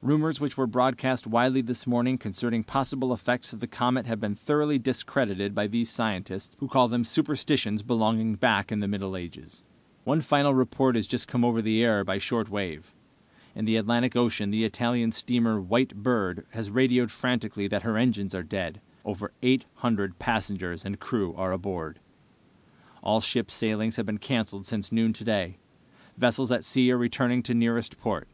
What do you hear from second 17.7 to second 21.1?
her engines are dead. Over eight hundred passengers and